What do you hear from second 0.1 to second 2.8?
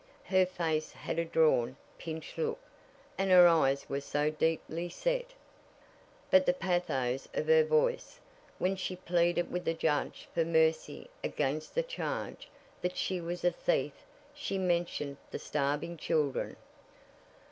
Her face had a drawn, pinched look,